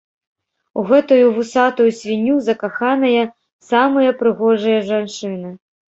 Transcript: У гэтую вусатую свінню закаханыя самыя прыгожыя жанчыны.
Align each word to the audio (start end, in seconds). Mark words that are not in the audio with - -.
У 0.81 0.85
гэтую 0.91 1.25
вусатую 1.35 1.85
свінню 1.99 2.35
закаханыя 2.47 3.23
самыя 3.69 4.17
прыгожыя 4.23 4.79
жанчыны. 4.89 5.49